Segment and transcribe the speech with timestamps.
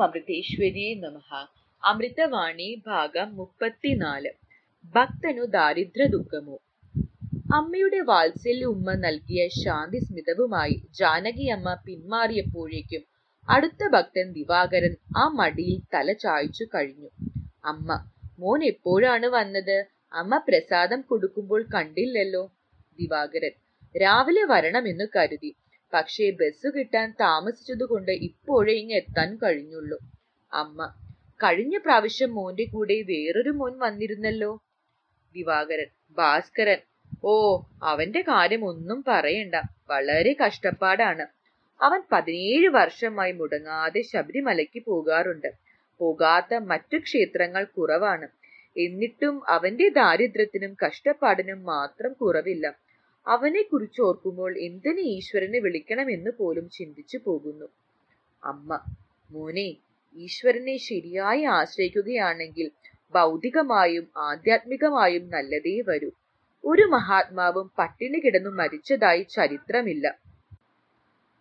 [0.00, 1.18] അമൃതേശ്വരി നമ
[1.82, 4.30] അമൃതവാണി ഭാഗം മുപ്പത്തിനാല്.
[4.94, 6.56] ഭക്തനു ദാരിദ്ര ദുഃഖമോ
[7.54, 13.02] അമ്മയുടെ വാത്സല്യ ഉമ്മ നൽകിയ ശാന്തി സ്മിതവുമായി ജാനകി അമ്മ പിന്മാറിയപ്പോഴേക്കും
[13.48, 17.10] അടുത്ത ഭക്തൻ ദിവാകരൻ ആ മടിയിൽ തല ചായച്ചു കഴിഞ്ഞു.
[17.64, 17.88] അമ്മ
[18.38, 19.86] മോൻ എപ്പോഴാണ് വന്നത്?
[20.12, 22.52] അമ്മ പ്രസാദം കൊടുക്കുമ്പോൾ കണ്ടില്ലല്ലോ?
[22.98, 23.54] ദിവാകരൻ
[24.02, 25.50] രാവിലെ വരണമെന്നു കരുതി.
[25.92, 29.98] പക്ഷേ ബസ് കിട്ടാൻ താമസിച്ചതുകൊണ്ട് ഇപ്പോഴേ ഇങ്ങ് എത്താൻ കഴിഞ്ഞുള്ളൂ.
[30.52, 30.94] അമ്മ
[31.42, 34.62] കഴിഞ്ഞ പ്രാവശ്യം മോന്റെ കൂടെ വേറൊരു മോൻ വന്നിരുന്നല്ലോ.
[35.34, 35.86] ദിവാകരൻ
[36.18, 36.76] ഭാസ്കരൻ.
[37.24, 39.54] ഓ അവന്റെ കാര്യം ഒന്നും പറയണ്ട.
[39.90, 41.26] വളരെ കഷ്ടപ്പാടാണ്.
[41.82, 45.50] അവൻ പതിനേഴ് വർഷമായി മുടങ്ങാതെ ശബരിമലയ്ക്ക് പോകാറുണ്ട്.
[45.98, 48.28] പോകാത്ത മറ്റു ക്ഷേത്രങ്ങൾ കുറവാണ്.
[48.78, 52.66] എന്നിട്ടും അവന്റെ ദാരിദ്ര്യത്തിനും കഷ്ടപ്പാടിനും മാത്രം കുറവില്ല.
[53.26, 57.68] അവനെ കുറിച്ച് ഓർക്കുമ്പോൾ എന്തിന് ഈശ്വരനെ വിളിക്കണമെന്ന് പോലും ചിന്തിച്ചു പോകുന്നു.
[58.44, 58.80] അമ്മ
[59.30, 59.76] മോനെ
[60.16, 62.70] ഈശ്വരനെ ശരിയായി ആശ്രയിക്കുകയാണെങ്കിൽ
[63.14, 66.10] ഭൗതികമായും ആധ്യാത്മികമായും നല്ലതേ വരൂ.
[66.64, 70.06] ഒരു മഹാത്മാവും പട്ടിണി കിടന്നു മരിച്ചതായി ചരിത്രമില്ല.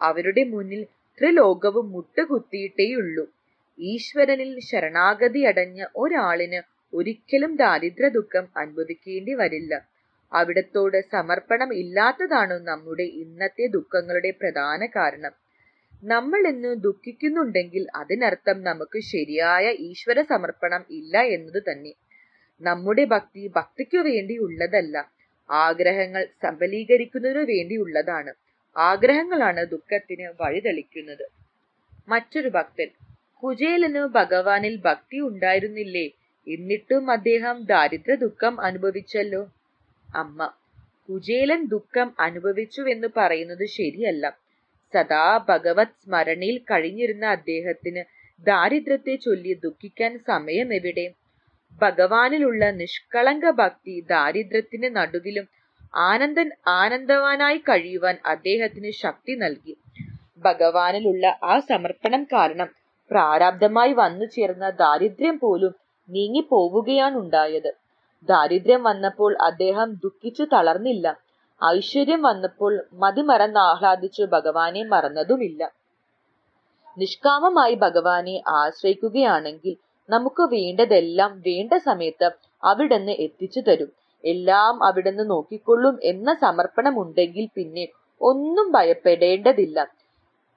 [0.00, 0.82] അവരുടെ മുന്നിൽ
[1.18, 3.24] ത്രിലോകവും മുട്ടുകുത്തിയിട്ടേയുള്ളൂ.
[3.78, 6.60] ഈശ്വരനിൽ ശരണാഗതി അടഞ്ഞ ഒരാളിന്
[6.92, 9.72] ഒരിക്കലും ദാരിദ്ര്യ ദുഃഖം അനുഭവിക്കേണ്ടി വരില്ല.
[10.32, 15.34] അവിടത്തോട് സമർപ്പണം ഇല്ലാത്തതാണ് നമ്മുടെ ഇന്നത്തെ ദുഃഖങ്ങളുടെ പ്രധാന കാരണം?
[16.04, 21.92] നമ്മൾ ഇന്ന് ദുഃഖിക്കുന്നുണ്ടെങ്കിൽ അതിനർത്ഥം നമുക്ക് ശരിയായ ഈശ്വര സമർപ്പണം ഇല്ല എന്നത് തന്നെ.
[22.60, 24.96] നമ്മുടെ ഭക്തി ഭക്തിക്കു വേണ്ടി ഉള്ളതല്ല.
[25.50, 28.32] ആഗ്രഹങ്ങൾ സബലീകരിക്കുന്നതിനു വേണ്ടിയുള്ളതാണ്
[28.76, 31.26] ആഗ്രഹങ്ങളാണ് ദുഃഖത്തിന് വഴിതെളിക്കുന്നത്.
[32.08, 32.88] മറ്റൊരു ഭക്തൻ
[33.42, 36.06] കുചേലന് ഭഗവാനിൽ ഭക്തി ഉണ്ടായിരുന്നില്ലേ?
[36.46, 39.42] എന്നിട്ടും അദ്ദേഹം ദാരിദ്ര്യ ദുഃഖം അനുഭവിച്ചല്ലോ.
[40.16, 40.38] അമ്മ.
[41.08, 44.24] കുചേലൻ ദുഃഖം അനുഭവിച്ചുവെന്ന് പറയുന്നത് ശരിയല്ല.
[44.92, 48.02] സദാ ഭഗവത് സ്മരണയിൽ കഴിഞ്ഞിരുന്ന അദ്ദേഹത്തിന്
[48.42, 51.06] ദാരിദ്ര്യത്തെ ചൊല്ലി ദുഃഖിക്കാൻ സമയം എവിടെ
[51.78, 55.46] ഭഗവാനിലുള്ള നിഷ്കളങ്ക ഭക്തി ദാരിദ്ര്യത്തിന് നടുവിലും
[56.08, 56.48] ആനന്ദൻ
[56.80, 59.74] ആനന്ദവാനായി കഴിയുവാൻ അദ്ദേഹത്തിന് ശക്തി നൽകി.
[60.44, 62.68] ഭഗവാനിലുള്ള ആ സമർപ്പണം കാരണം
[63.10, 65.72] പ്രാരാബ്ധമായി വന്നു ചേർന്ന ദാരിദ്ര്യം പോലും
[66.08, 67.70] നീങ്ങിപ്പോവുകയാണുണ്ടായത്.
[68.22, 71.20] ദാരിദ്ര്യം വന്നപ്പോൾ അദ്ദേഹം ദുഃഖിച്ചു തളർന്നില്ല.
[71.64, 75.72] ഐശ്വര്യം വന്നപ്പോൾ മതിമറന്ന് ആഹ്ലാദിച്ചു ഭഗവാനെ മറന്നതുമില്ല.
[76.98, 79.76] നിഷ്കാമമായി ഭഗവാനെ ആശ്രയിക്കുകയാണെങ്കിൽ
[80.10, 82.30] നമുക്ക് വേണ്ടതെല്ലാം വേണ്ട സമയത്ത്
[82.64, 83.92] അവിടുന്ന് എത്തിച്ചു തരും.
[84.24, 87.88] എല്ലാം അവിടുന്ന് നോക്കിക്കൊള്ളും എന്ന സമർപ്പണമുണ്ടെങ്കിൽ പിന്നെ
[88.20, 89.86] ഒന്നും ഭയപ്പെടേണ്ടതില്ല.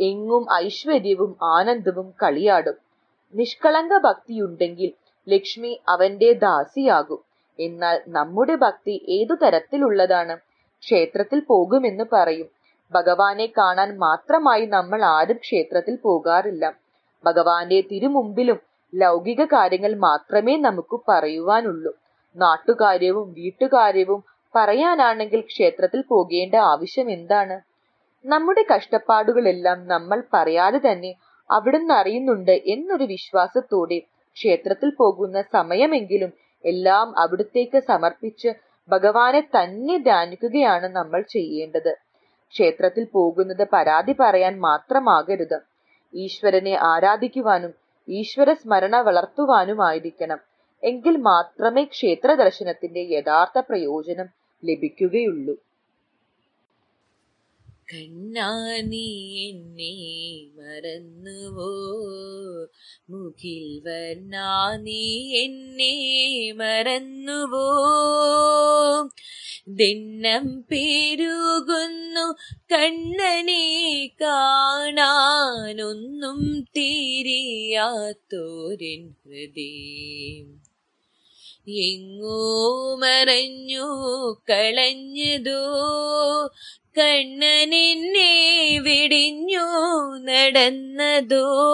[0.00, 2.74] എങ്ങും ഐശ്വര്യവും ആനന്ദവും കളിയാടും.
[3.34, 4.92] നിഷ്കളങ്ക ഭക്തിയുണ്ടെങ്കിൽ
[5.28, 7.29] ലക്ഷ്മി അവന്റെ ദാസിയാകും.
[7.60, 10.34] എന്നാൽ നമ്മുടെ ഭക്തി ഏതു തരത്തിലുള്ളതാണ്?
[10.82, 12.48] ക്ഷേത്രത്തിൽ പോകുമെന്ന് പറയും.
[12.92, 16.64] ഭഗവാനെ കാണാൻ മാത്രമായി നമ്മൾ ആരും ക്ഷേത്രത്തിൽ പോകാറില്ല.
[17.24, 18.58] ഭഗവാന്റെ തിരുമുമ്പിലും
[18.92, 21.92] ലൗകിക കാര്യങ്ങൾ മാത്രമേ നമുക്ക് പറയുവാനുള്ളൂ.
[22.36, 24.20] നാട്ടുകാര്യവും വീട്ടുകാര്യവും
[24.54, 27.56] പറയാനാണെങ്കിൽ ക്ഷേത്രത്തിൽ പോകേണ്ട ആവശ്യം എന്താണ്?
[28.24, 31.12] നമ്മുടെ കഷ്ടപ്പാടുകളെല്ലാം നമ്മൾ പറയാതെ തന്നെ
[31.50, 33.98] അവിടുന്ന് അറിയുന്നുണ്ട് എന്നൊരു വിശ്വാസത്തോടെ
[34.36, 36.32] ക്ഷേത്രത്തിൽ പോകുന്ന സമയമെങ്കിലും
[36.64, 38.48] എല്ലാം അവിടുത്തേക്ക് സമർപ്പിച്ച്
[38.88, 41.92] ഭഗവാനെ തന്നെ ധ്യാനിക്കുകയാണ് നമ്മൾ ചെയ്യേണ്ടത്.
[42.50, 45.58] ക്ഷേത്രത്തിൽ പോകുന്നത് പരാതി പറയാൻ മാത്രമാകരുത്.
[46.14, 47.74] ഈശ്വരനെ ആരാധിക്കുവാനും
[48.08, 50.38] ഈശ്വര സ്മരണ വളർത്തുവാനുമായിരിക്കണം.
[50.82, 54.28] എങ്കിൽ മാത്രമേ ക്ഷേത്ര ദർശനത്തിന്റെ യഥാർത്ഥ പ്രയോജനം
[54.64, 55.54] ലഭിക്കുകയുള്ളൂ.
[57.94, 61.70] കണ്ണാ എന്നെ മറന്നുവോ?
[63.10, 67.90] മുഖിൽ വർണാ നീ എന്നെ മറന്നുവോ?
[69.68, 72.34] ദിണ്ണം പെരുകുന്നു
[72.72, 80.69] കണ്ണനെ കാണാനൊന്നും തീരിയാത്തോരൻ ഹൃദയം.
[81.68, 85.62] എങ്ങോ മറഞ്ഞു കളഞ്ഞതോ.
[86.98, 91.66] കണ്ണനെന്നെ വിടിഞ്ഞു നടന്നതോ.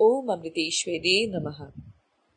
[0.00, 1.83] ഓം അമൃതേശ്വരി നമഃ.